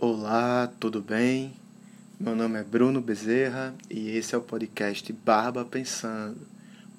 [0.00, 1.52] Olá, tudo bem?
[2.20, 6.38] Meu nome é Bruno Bezerra e esse é o podcast Barba Pensando,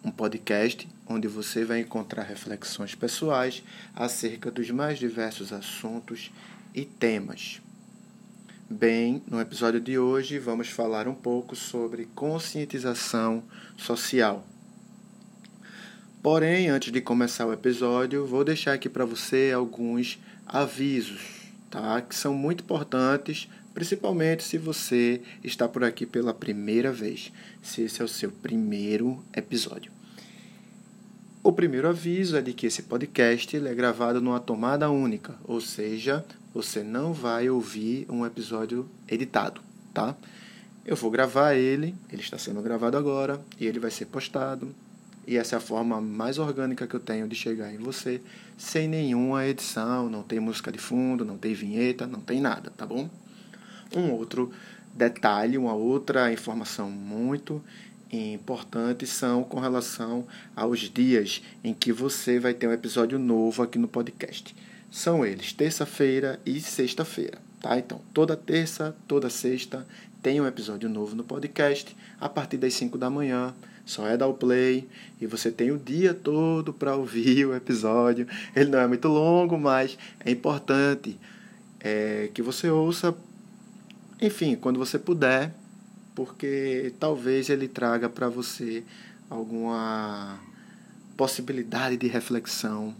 [0.03, 3.63] um podcast onde você vai encontrar reflexões pessoais
[3.95, 6.29] acerca dos mais diversos assuntos
[6.75, 7.61] e temas.
[8.69, 13.41] Bem, no episódio de hoje vamos falar um pouco sobre conscientização
[13.77, 14.45] social.
[16.21, 21.38] Porém, antes de começar o episódio, vou deixar aqui para você alguns avisos
[21.69, 22.01] tá?
[22.01, 28.01] que são muito importantes, principalmente se você está por aqui pela primeira vez, se esse
[28.01, 29.91] é o seu primeiro episódio.
[31.41, 36.25] O primeiro aviso é de que esse podcast é gravado numa tomada única, ou seja,
[36.53, 39.61] você não vai ouvir um episódio editado,
[39.93, 40.15] tá?
[40.85, 44.73] Eu vou gravar ele, ele está sendo gravado agora e ele vai ser postado
[45.29, 48.19] e essa é a forma mais orgânica que eu tenho de chegar em você,
[48.57, 52.83] sem nenhuma edição, não tem música de fundo, não tem vinheta, não tem nada, tá
[52.83, 53.07] bom?
[53.95, 54.51] Um outro
[54.91, 57.63] detalhe, uma outra informação muito
[58.11, 63.77] importante são com relação aos dias em que você vai ter um episódio novo aqui
[63.77, 64.55] no podcast.
[64.89, 67.77] São eles terça-feira e sexta-feira, tá?
[67.77, 69.85] Então, toda terça, toda sexta
[70.21, 73.53] tem um episódio novo no podcast a partir das 5 da manhã
[73.89, 74.87] só é dar o play
[75.19, 78.27] e você tem o dia todo para ouvir o episódio.
[78.55, 81.17] Ele não é muito longo, mas é importante
[81.79, 83.15] é, que você ouça,
[84.21, 85.55] enfim, quando você puder,
[86.13, 88.83] porque talvez ele traga para você
[89.27, 90.39] alguma
[91.17, 92.93] possibilidade de reflexão,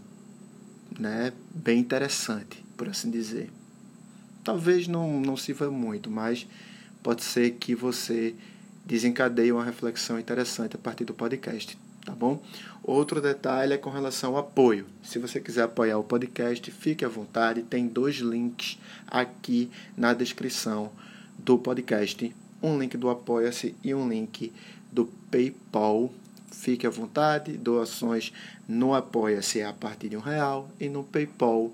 [0.98, 3.48] né, bem interessante, por assim dizer.
[4.50, 6.44] Talvez não, não sirva muito, mas
[7.04, 8.34] pode ser que você
[8.84, 12.42] desencadeia uma reflexão interessante a partir do podcast, tá bom?
[12.82, 14.86] Outro detalhe é com relação ao apoio.
[15.04, 20.90] Se você quiser apoiar o podcast, fique à vontade, tem dois links aqui na descrição
[21.38, 22.34] do podcast.
[22.60, 24.52] Um link do Apoia-se e um link
[24.90, 26.12] do PayPal.
[26.50, 28.32] Fique à vontade, doações
[28.66, 31.70] no Apoia-se é a partir de um real e no PayPal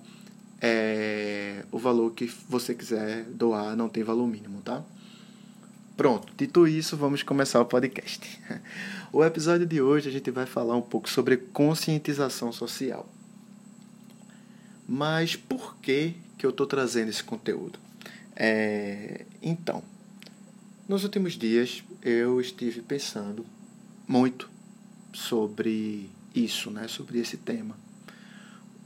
[0.61, 4.83] é o valor que você quiser doar, não tem valor mínimo, tá?
[5.97, 8.41] Pronto, dito isso, vamos começar o podcast.
[9.13, 13.09] O episódio de hoje a gente vai falar um pouco sobre conscientização social.
[14.87, 17.79] Mas por que, que eu estou trazendo esse conteúdo?
[18.35, 19.83] É, então,
[20.87, 23.47] nos últimos dias eu estive pensando
[24.07, 24.51] muito
[25.15, 26.87] sobre isso, né?
[26.87, 27.75] sobre esse tema.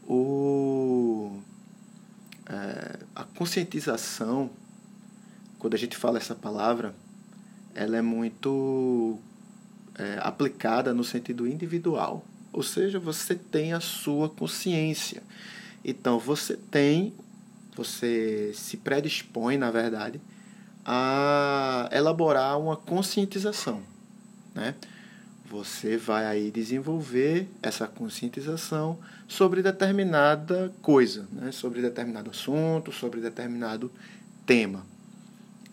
[0.06, 0.99] O,
[2.50, 4.50] é, a conscientização
[5.60, 6.94] quando a gente fala essa palavra,
[7.74, 9.18] ela é muito
[9.94, 12.24] é, aplicada no sentido individual.
[12.50, 15.22] Ou seja, você tem a sua consciência.
[15.84, 17.12] Então, você tem,
[17.76, 20.18] você se predispõe, na verdade,
[20.84, 23.82] a elaborar uma conscientização,
[24.54, 24.74] né?
[25.50, 31.50] Você vai aí desenvolver essa conscientização sobre determinada coisa, né?
[31.50, 33.90] sobre determinado assunto, sobre determinado
[34.46, 34.86] tema.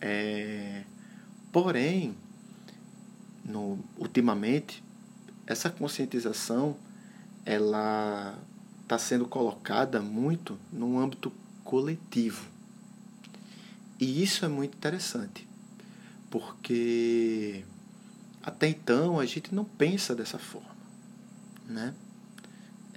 [0.00, 0.82] É,
[1.52, 2.16] porém,
[3.44, 4.82] no, ultimamente,
[5.46, 6.76] essa conscientização
[7.46, 8.36] ela
[8.82, 12.44] está sendo colocada muito no âmbito coletivo.
[14.00, 15.46] E isso é muito interessante,
[16.28, 17.64] porque
[18.48, 20.76] até então a gente não pensa dessa forma.
[21.66, 21.94] Né?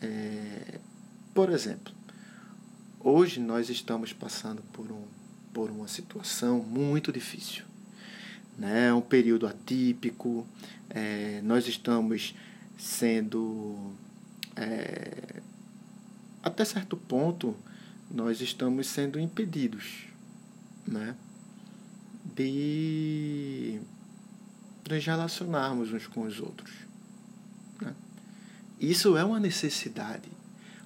[0.02, 0.80] É,
[1.34, 1.94] por exemplo,
[3.00, 5.06] hoje nós estamos passando por um
[5.54, 7.64] por uma situação muito difícil.
[8.58, 8.94] Né?
[8.94, 10.46] Um período atípico,
[10.90, 12.36] é, nós estamos
[12.78, 13.94] sendo.
[14.56, 15.42] É,
[16.44, 17.56] até certo ponto,
[18.10, 20.06] nós estamos sendo impedidos
[20.88, 21.16] né?
[22.36, 23.80] de
[24.92, 26.72] nos relacionarmos uns com os outros.
[27.82, 27.94] Né?
[28.80, 30.30] Isso é uma necessidade.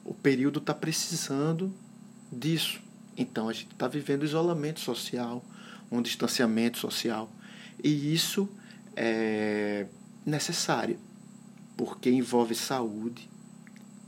[0.03, 1.73] O período está precisando
[2.31, 2.79] disso.
[3.17, 5.43] Então a gente está vivendo isolamento social,
[5.91, 7.29] um distanciamento social.
[7.83, 8.47] E isso
[8.95, 9.87] é
[10.25, 10.99] necessário,
[11.75, 13.29] porque envolve saúde,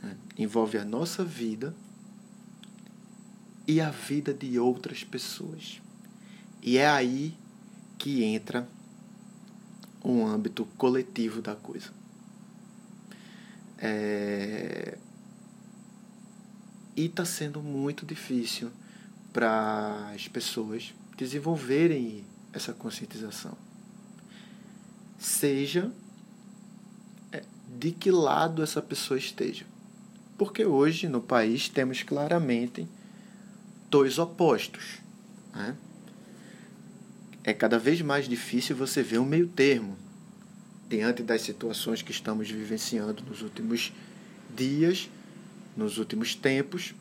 [0.01, 0.15] né?
[0.37, 1.75] envolve a nossa vida
[3.67, 5.81] e a vida de outras pessoas.
[6.61, 7.35] E é aí
[7.97, 8.67] que entra
[10.03, 11.91] um âmbito coletivo da coisa.
[13.77, 14.97] É...
[16.95, 18.71] E está sendo muito difícil
[19.31, 23.55] para as pessoas desenvolverem essa conscientização.
[25.19, 25.91] Seja
[27.31, 27.43] é,
[27.77, 29.65] de que lado essa pessoa esteja.
[30.37, 32.87] Porque hoje no país temos claramente
[33.89, 34.97] dois opostos.
[35.53, 35.75] Né?
[37.47, 39.97] É cada vez mais difícil você ver um meio termo
[40.89, 43.93] diante das situações que estamos vivenciando nos últimos
[44.53, 45.09] dias,
[45.73, 46.93] nos últimos tempos.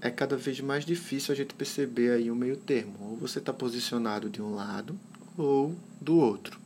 [0.00, 2.96] É cada vez mais difícil a gente perceber aí um meio termo.
[3.00, 4.98] Ou você está posicionado de um lado
[5.38, 6.58] ou do outro.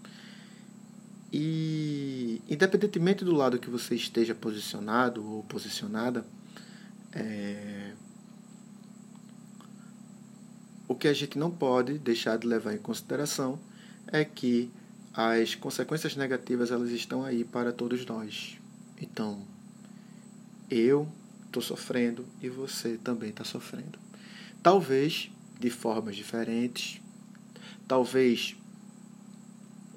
[1.31, 6.25] E independentemente do lado que você esteja posicionado ou posicionada,
[7.13, 7.93] é...
[10.91, 13.61] o que a gente não pode deixar de levar em consideração
[14.09, 14.69] é que
[15.15, 18.59] as consequências negativas elas estão aí para todos nós.
[19.01, 19.41] Então,
[20.69, 21.07] eu
[21.47, 24.01] estou sofrendo e você também está sofrendo.
[24.65, 27.01] Talvez de formas diferentes,
[27.87, 28.57] talvez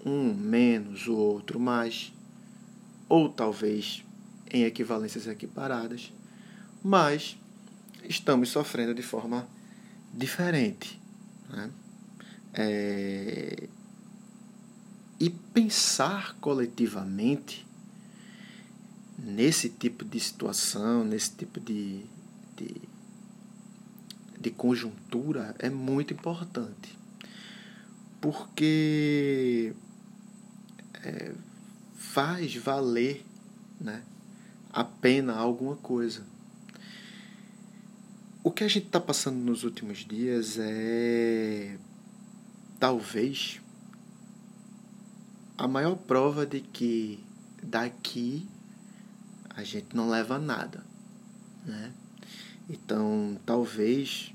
[0.05, 2.13] um menos, o outro mais,
[3.09, 4.05] ou talvez
[4.51, 6.13] em equivalências equiparadas,
[6.83, 7.35] mas
[8.07, 9.47] estamos sofrendo de forma
[10.13, 11.01] diferente.
[11.50, 11.71] Né?
[12.54, 13.68] É...
[15.19, 17.65] E pensar coletivamente
[19.18, 22.04] nesse tipo de situação, nesse tipo de,
[22.57, 22.75] de,
[24.39, 26.98] de conjuntura é muito importante.
[28.19, 29.74] Porque
[31.04, 31.33] é,
[31.95, 33.25] faz valer
[33.80, 34.04] né,
[34.71, 36.32] a pena alguma coisa.
[38.55, 41.75] Que a gente está passando nos últimos dias é
[42.79, 43.59] talvez
[45.57, 47.19] a maior prova de que
[47.63, 48.47] daqui
[49.50, 50.83] a gente não leva nada,
[51.65, 51.94] né?
[52.69, 54.33] Então, talvez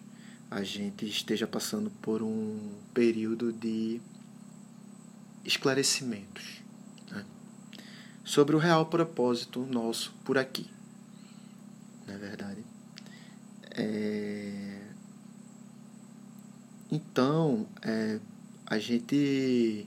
[0.50, 2.58] a gente esteja passando por um
[2.94, 4.00] período de
[5.44, 6.62] esclarecimentos
[7.10, 7.24] né?
[8.24, 10.68] sobre o real propósito nosso por aqui.
[12.06, 12.47] Não é verdade?
[13.78, 14.80] É...
[16.90, 18.18] Então, é,
[18.66, 19.86] a gente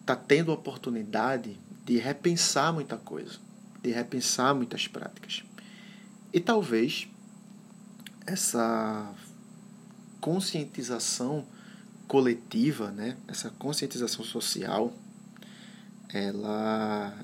[0.00, 3.38] está tendo a oportunidade de repensar muita coisa,
[3.82, 5.44] de repensar muitas práticas.
[6.32, 7.06] E talvez
[8.26, 9.14] essa
[10.20, 11.46] conscientização
[12.08, 14.92] coletiva, né, essa conscientização social,
[16.08, 17.16] ela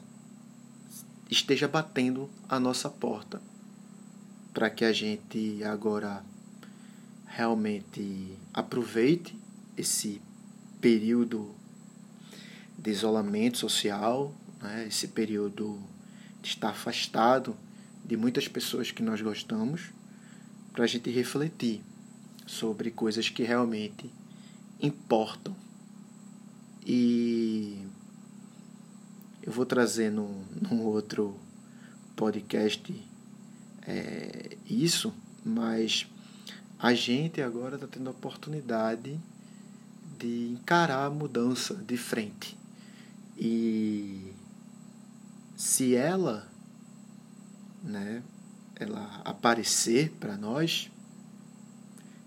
[1.30, 3.40] esteja batendo a nossa porta
[4.52, 6.24] para que a gente agora
[7.26, 9.36] realmente aproveite
[9.76, 10.20] esse
[10.80, 11.54] período
[12.76, 15.78] de isolamento social, né, esse período
[16.42, 17.56] de estar afastado
[18.04, 19.90] de muitas pessoas que nós gostamos,
[20.72, 21.82] para a gente refletir
[22.46, 24.10] sobre coisas que realmente
[24.80, 25.54] importam.
[26.84, 27.86] E
[29.42, 31.38] eu vou trazer num, num outro
[32.16, 32.92] podcast
[33.86, 35.12] é, isso,
[35.44, 36.06] mas
[36.78, 39.18] a gente agora está tendo a oportunidade
[40.18, 42.56] de encarar a mudança de frente.
[43.36, 44.32] E
[45.56, 46.48] se ela,
[47.82, 48.22] né,
[48.76, 50.90] ela aparecer para nós,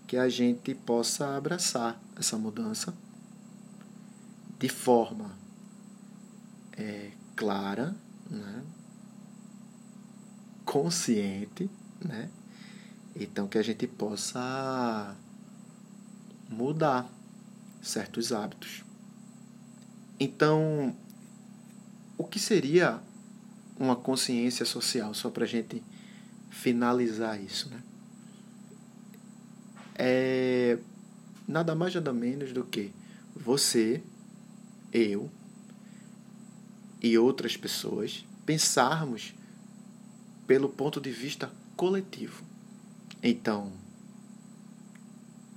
[0.08, 2.94] que a gente possa abraçar essa mudança
[4.60, 5.32] de forma
[6.78, 7.96] é, clara,
[8.30, 8.64] né?
[10.66, 11.70] Consciente,
[12.04, 12.30] né?
[13.16, 15.16] Então que a gente possa
[16.50, 17.10] mudar
[17.82, 18.84] certos hábitos.
[20.20, 20.96] Então,
[22.18, 23.02] o que seria
[23.78, 25.84] uma consciência social, só para a gente
[26.50, 27.82] finalizar isso, né?
[29.96, 30.78] É
[31.48, 32.92] nada mais nada menos do que
[33.36, 34.02] você,
[34.92, 35.30] eu
[37.02, 39.34] e outras pessoas pensarmos
[40.48, 42.44] pelo ponto de vista coletivo.
[43.22, 43.72] Então,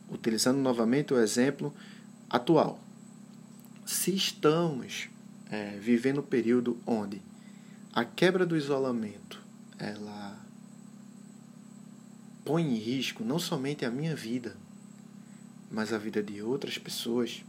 [0.08, 1.74] utilizando novamente o exemplo
[2.30, 2.80] atual,
[3.84, 5.08] se estamos
[5.50, 7.20] é, vivendo um período onde
[7.92, 9.42] a quebra do isolamento
[9.78, 10.38] ela
[12.44, 14.56] põe em risco não somente a minha vida,
[15.70, 17.44] mas a vida de outras pessoas,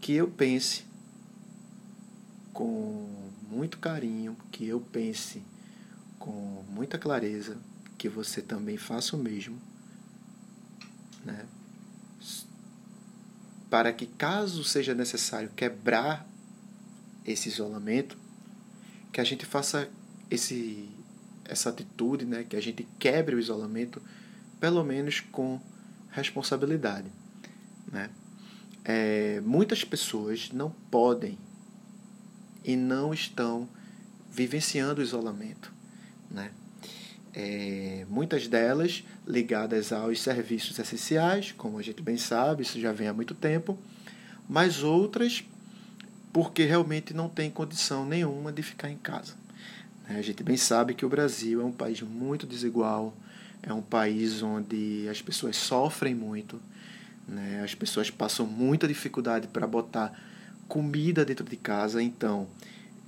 [0.00, 0.84] que eu pense
[2.52, 3.19] com
[3.50, 5.42] muito carinho, que eu pense
[6.18, 7.56] com muita clareza,
[7.98, 9.60] que você também faça o mesmo,
[11.24, 11.44] né?
[13.68, 16.26] Para que, caso seja necessário quebrar
[17.26, 18.16] esse isolamento,
[19.12, 19.88] que a gente faça
[20.30, 20.88] esse,
[21.44, 22.44] essa atitude, né?
[22.48, 24.00] que a gente quebre o isolamento,
[24.58, 25.60] pelo menos com
[26.10, 27.10] responsabilidade.
[27.90, 28.10] Né?
[28.84, 31.38] É, muitas pessoas não podem
[32.64, 33.68] e não estão
[34.30, 35.72] vivenciando o isolamento.
[36.30, 36.50] Né?
[37.32, 43.08] É, muitas delas ligadas aos serviços essenciais, como a gente bem sabe, isso já vem
[43.08, 43.78] há muito tempo,
[44.48, 45.44] mas outras
[46.32, 49.34] porque realmente não tem condição nenhuma de ficar em casa.
[50.08, 50.18] Né?
[50.18, 53.14] A gente bem sabe que o Brasil é um país muito desigual,
[53.62, 56.60] é um país onde as pessoas sofrem muito,
[57.26, 57.62] né?
[57.64, 60.12] as pessoas passam muita dificuldade para botar
[60.70, 62.00] comida dentro de casa.
[62.00, 62.46] Então,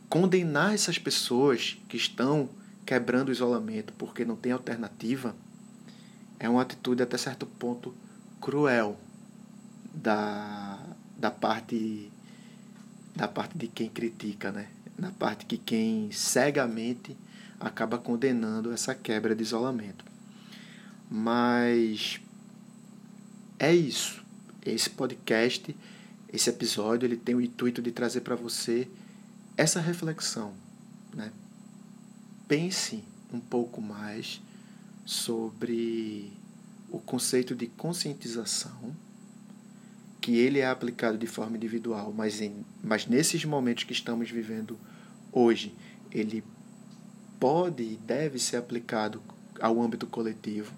[0.08, 2.50] condenar essas pessoas que estão
[2.84, 5.34] quebrando o isolamento porque não tem alternativa
[6.40, 7.94] é uma atitude até certo ponto
[8.40, 8.98] cruel
[9.94, 10.76] da,
[11.16, 12.10] da parte
[13.14, 14.68] da parte de quem critica, né?
[14.98, 17.16] Na parte que quem cegamente
[17.60, 20.04] acaba condenando essa quebra de isolamento.
[21.08, 22.20] Mas
[23.58, 24.24] é isso.
[24.64, 25.76] Esse podcast,
[26.32, 28.88] esse episódio, ele tem o intuito de trazer para você
[29.56, 30.54] essa reflexão,
[31.14, 31.30] né?
[32.48, 34.40] Pense um pouco mais
[35.04, 36.32] sobre
[36.90, 38.94] o conceito de conscientização
[40.20, 44.78] que ele é aplicado de forma individual, mas, em, mas nesses momentos que estamos vivendo
[45.32, 45.74] hoje,
[46.12, 46.44] ele
[47.40, 49.20] pode e deve ser aplicado
[49.60, 50.72] ao âmbito coletivo.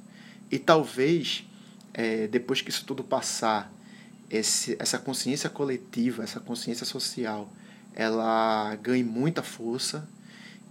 [0.50, 1.46] E talvez,
[1.92, 3.70] é, depois que isso tudo passar,
[4.30, 7.50] esse, essa consciência coletiva, essa consciência social,
[7.94, 10.08] ela ganhe muita força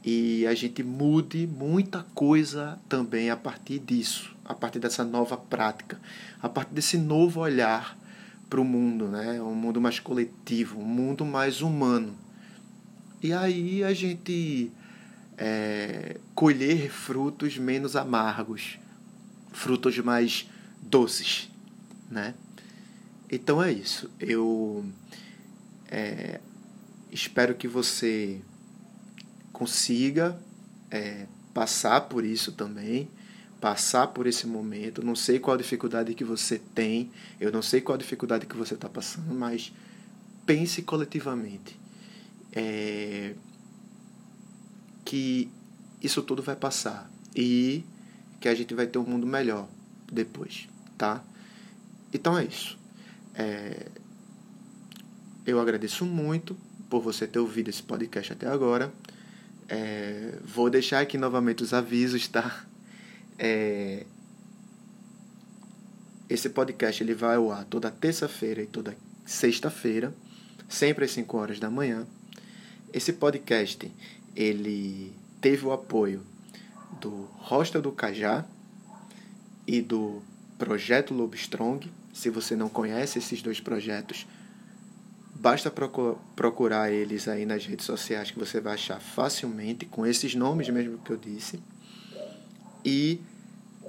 [0.04, 6.00] e a gente mude muita coisa também a partir disso, a partir dessa nova prática,
[6.42, 7.98] a partir desse novo olhar
[8.50, 9.42] para o mundo, né?
[9.42, 12.16] Um mundo mais coletivo, um mundo mais humano.
[13.22, 14.70] E aí a gente
[15.38, 18.78] é, colher frutos menos amargos,
[19.54, 20.50] frutos mais
[20.82, 21.50] doces,
[22.12, 22.34] né?
[23.34, 24.12] Então é isso.
[24.20, 24.86] Eu
[25.90, 26.40] é,
[27.12, 28.40] espero que você
[29.52, 30.40] consiga
[30.92, 33.10] é, passar por isso também
[33.60, 35.02] passar por esse momento.
[35.02, 37.10] Não sei qual a dificuldade que você tem,
[37.40, 39.72] eu não sei qual a dificuldade que você está passando, mas
[40.46, 41.80] pense coletivamente
[42.52, 43.34] é,
[45.06, 45.50] que
[46.02, 47.86] isso tudo vai passar e
[48.42, 49.70] que a gente vai ter um mundo melhor
[50.12, 51.24] depois, tá?
[52.14, 52.83] Então é isso.
[53.36, 53.88] É,
[55.46, 56.56] eu agradeço muito
[56.90, 58.92] por você ter ouvido esse podcast até agora.
[59.68, 62.66] É, vou deixar aqui novamente os avisos, tá?
[63.38, 64.06] É,
[66.30, 70.14] esse podcast ele vai ao ar toda terça-feira e toda sexta-feira,
[70.70, 72.06] sempre às 5 horas da manhã.
[72.94, 73.92] Esse podcast
[74.36, 76.24] ele teve o apoio
[77.00, 78.46] do Hostel do Cajá
[79.68, 80.22] e do
[80.58, 81.92] Projeto Lobo Strong.
[82.14, 84.26] Se você não conhece esses dois projetos,
[85.36, 85.70] basta
[86.36, 91.00] procurar eles aí nas redes sociais que você vai achar facilmente, com esses nomes mesmo
[91.00, 91.60] que eu disse.
[92.86, 93.20] E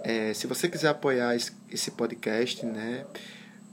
[0.02, 3.04] é, se você quiser apoiar esse podcast, né,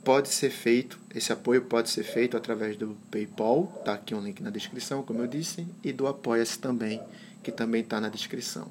[0.04, 4.42] pode ser feito, esse apoio pode ser feito através do PayPal, tá aqui um link
[4.42, 7.02] na descrição, como eu disse, e do Apoia-se também,
[7.42, 8.68] que também está na descrição.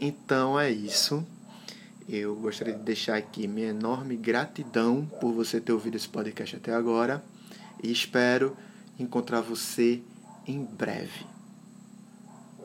[0.00, 1.26] Então é isso.
[2.08, 6.74] Eu gostaria de deixar aqui minha enorme gratidão por você ter ouvido esse podcast até
[6.74, 7.24] agora
[7.82, 8.56] e espero
[8.98, 10.02] encontrar você
[10.46, 11.33] em breve.